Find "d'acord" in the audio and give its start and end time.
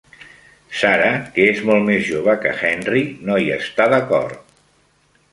3.95-4.41